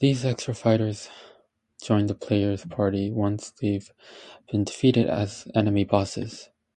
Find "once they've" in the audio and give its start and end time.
3.10-3.90